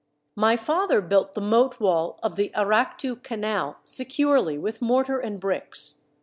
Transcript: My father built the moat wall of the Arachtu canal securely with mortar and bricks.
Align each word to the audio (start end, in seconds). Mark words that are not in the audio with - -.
My 0.35 0.55
father 0.55 0.99
built 0.99 1.35
the 1.35 1.41
moat 1.41 1.79
wall 1.79 2.19
of 2.23 2.35
the 2.35 2.51
Arachtu 2.55 3.21
canal 3.21 3.77
securely 3.85 4.57
with 4.57 4.81
mortar 4.81 5.19
and 5.19 5.39
bricks. 5.39 6.01